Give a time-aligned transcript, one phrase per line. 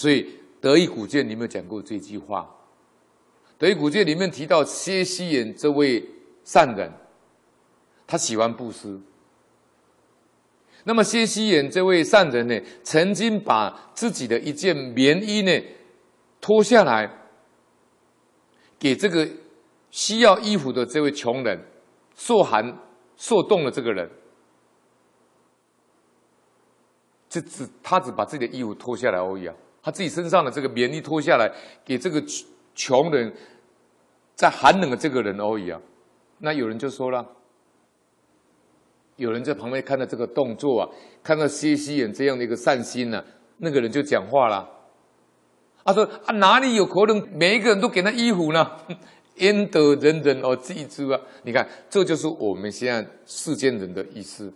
[0.00, 0.22] 所以
[0.62, 2.40] 《德意古鉴》里面讲过这句话，
[3.58, 6.02] 《德意古鉴》里面提到薛西衍这位
[6.42, 6.90] 善人，
[8.06, 8.98] 他喜欢布施。
[10.84, 15.52] 那么薛西衍这位善人呢，曾经把自己的一件棉衣呢
[16.40, 17.28] 脱下来，
[18.78, 19.28] 给这个
[19.90, 21.62] 需要衣服的这位穷人，
[22.14, 22.78] 受寒
[23.18, 24.10] 受冻的这个人。
[27.28, 31.50] 这只他只把自己的衣服脱下来而已啊，他自己身上的这个棉衣脱下来，
[31.84, 32.22] 给这个
[32.74, 33.32] 穷人，
[34.34, 35.80] 在寒冷的这个人而已啊。
[36.38, 37.26] 那有人就说了。
[39.16, 40.88] 有人在旁边看到这个动作啊，
[41.22, 43.24] 看到薛西眼这样的一个善心呢、啊，
[43.58, 44.66] 那个人就讲话了。
[45.84, 48.70] 他说：“啊，哪里有可能每一个人都给他衣服呢？
[49.36, 51.20] 焉得人人而济之啊？
[51.42, 54.52] 你看，这就是我们现在世间人的意思。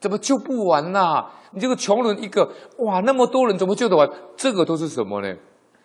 [0.00, 4.08] 怎么救不完呐、你这个穷人一个，哇，那么多人怎么救得完？
[4.36, 5.36] 这个都是什么呢？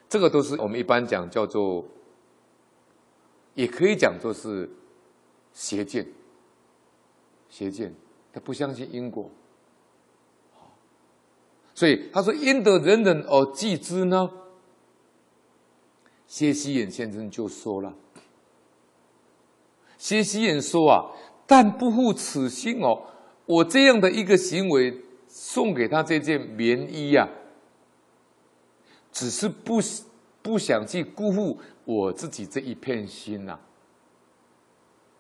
[0.08, 1.84] 这个都是我们一般讲叫做，
[3.56, 4.70] 也可以讲作是
[5.54, 6.08] 邪见。”
[7.50, 7.94] 邪见，
[8.32, 9.30] 他不相信因果，
[11.76, 14.30] 所以他说：“因得人人而济之呢？”
[16.26, 17.94] 薛西延先生就说了
[20.00, 21.12] ：“薛西延说啊，
[21.46, 23.04] 但不负此心哦，
[23.46, 27.30] 我这样的一个行为，送给他这件棉衣呀、啊，
[29.12, 29.80] 只是不
[30.42, 33.60] 不想去辜负我自己这一片心呐、啊，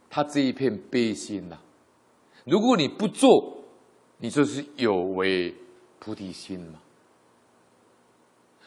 [0.09, 1.61] 他这一片悲心呐、啊。”
[2.45, 3.63] 如果你不做，
[4.17, 5.53] 你就是有违
[5.99, 6.79] 菩提心嘛。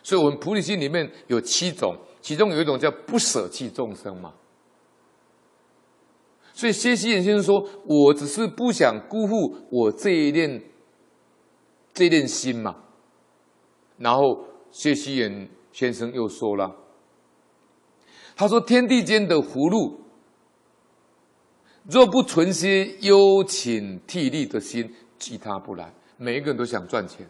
[0.03, 4.33] 所以，我们菩提心里面有七种，其中有一种叫不舍弃众生嘛。
[6.57, 10.63] 所以，薛西延先生说：“我只是不想辜负我这一念
[11.93, 12.75] 这一念心嘛。”
[14.01, 16.75] 然后，薛西延先生又说了
[18.35, 20.01] ：“他说，天地间的福禄。”
[21.91, 25.93] 若不存些忧勤替利的心，其他不来。
[26.17, 27.29] 每一个人都想赚钱，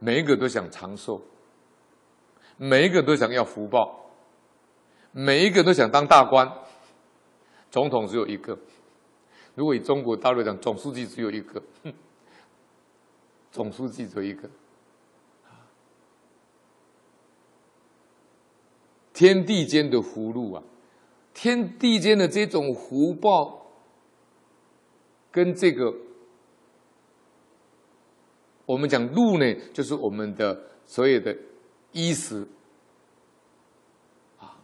[0.00, 1.22] 每一个都想长寿，
[2.56, 4.10] 每一个都想要福报，
[5.12, 6.52] 每一个都想当大官。
[7.70, 8.58] 总统只有一个，
[9.54, 11.62] 如果以中国大陆讲，总书记只有一个，
[13.52, 14.48] 总书记只有一个。
[19.12, 20.62] 天地间的福禄啊！
[21.34, 23.66] 天地间的这种福报，
[25.30, 25.94] 跟这个
[28.64, 31.36] 我们讲禄呢，就是我们的所有的
[31.92, 32.48] 衣食
[34.38, 34.56] 啊。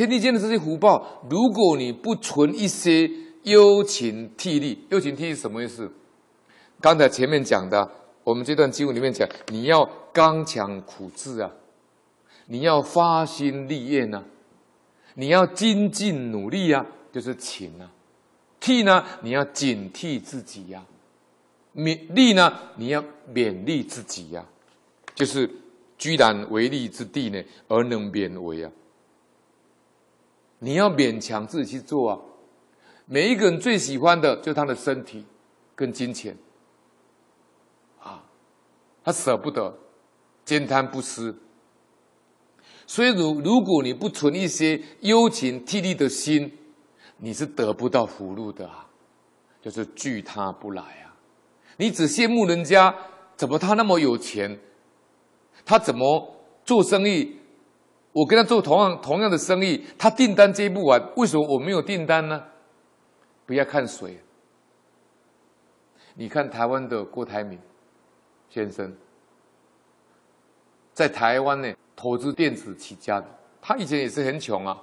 [0.00, 3.10] 天地间的这些福报，如果你不存一些
[3.42, 5.92] 忧勤替利，忧勤替是什么意思？
[6.80, 7.86] 刚才前面讲的，
[8.24, 11.50] 我们这段经文里面讲，你要刚强苦志啊，
[12.46, 14.24] 你要发心立业呢。
[15.16, 17.84] 你要精进努力、啊，就是勤啊；
[18.58, 20.88] 替呢，你要警惕自己呀、啊；
[21.78, 24.48] 勉励呢，你要勉励自己呀、啊。
[25.14, 25.50] 就是
[25.98, 28.70] 居然为利之地呢，而能勉为啊。
[30.60, 32.18] 你要勉强自己去做啊。
[33.06, 35.26] 每一个人最喜欢的就是他的身体
[35.74, 36.36] 跟金钱
[37.98, 38.22] 啊，
[39.02, 39.76] 他舍不得，
[40.46, 41.34] 慳贪不施。
[42.86, 46.56] 所以，如如果你不存一些忧勤替利的心，
[47.18, 48.86] 你是得不到福禄的啊，
[49.60, 51.14] 就是惧他不来啊。
[51.78, 52.94] 你只羡慕人家，
[53.36, 54.58] 怎么他那么有钱？
[55.64, 57.39] 他怎么做生意？
[58.12, 62.44] 我跟他做同样同样的生意，他订单接不完，为什么我没有订单呢？
[63.46, 64.20] 不要看谁，
[66.14, 67.58] 你看台湾的郭台铭
[68.48, 68.96] 先生，
[70.92, 71.72] 在台湾呢。
[71.96, 73.26] 投资电子起家的，
[73.60, 74.82] 他以前也是很穷啊。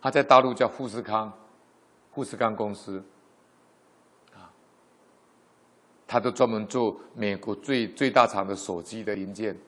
[0.00, 1.32] 他在大陆叫富士康，
[2.14, 3.02] 富士康公司，
[4.32, 4.46] 啊，
[6.06, 9.58] 他都专门做美国最最大厂的手机的零件。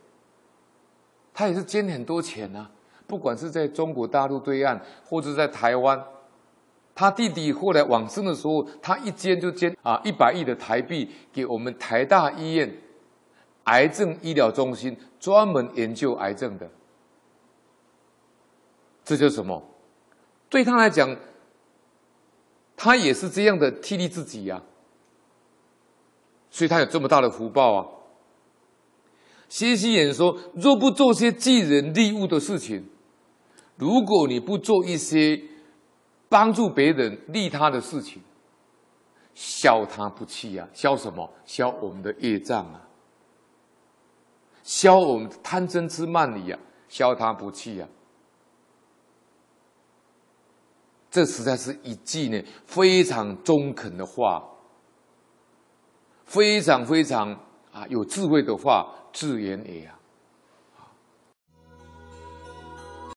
[1.35, 2.71] 他也是捐很多钱啊，
[3.07, 6.03] 不管是在中国大陆对岸，或者在台湾。
[6.95, 12.73] 他弟弟后来往生的时候，他一捐就捐啊一百亿的台币给我们台大医院。
[13.65, 16.71] 癌症医疗中心专门研究癌症的，
[19.03, 19.63] 这叫什么？
[20.51, 21.17] 对他来讲，
[22.77, 24.63] 他也是这样的替利自己呀、啊，
[26.51, 27.89] 所以他有这么大的福报啊。
[29.55, 32.89] 薛西眼说：“若不做些济人利物的事情，
[33.77, 35.41] 如果你不做一些
[36.29, 38.21] 帮助别人利他的事情，
[39.33, 40.69] 消他不弃啊！
[40.75, 41.31] 消什么？
[41.45, 42.83] 消我们的业障啊！
[44.65, 46.59] 消我们贪嗔痴慢疑啊！
[46.89, 47.89] 消他不弃啊！
[51.13, 54.43] 这实在是一句呢非常中肯的话，
[56.25, 57.31] 非常非常
[57.71, 59.97] 啊有智慧的话，自言也啊！